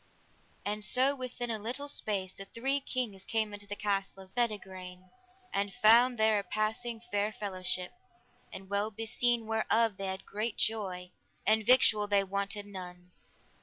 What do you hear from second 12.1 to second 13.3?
wanted none.